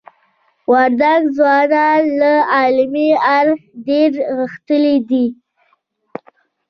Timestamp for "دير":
3.87-4.11